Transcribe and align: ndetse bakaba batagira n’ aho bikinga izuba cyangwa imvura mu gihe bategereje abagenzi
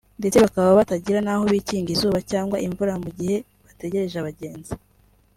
ndetse 0.19 0.37
bakaba 0.45 0.77
batagira 0.79 1.19
n’ 1.23 1.29
aho 1.33 1.43
bikinga 1.53 1.89
izuba 1.95 2.19
cyangwa 2.31 2.57
imvura 2.67 2.93
mu 3.03 3.09
gihe 3.17 3.35
bategereje 3.65 4.15
abagenzi 4.19 4.73